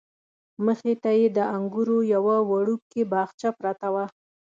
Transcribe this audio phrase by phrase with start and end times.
[0.65, 4.05] مخې ته یې د انګورو یوه وړوکې باغچه پرته وه.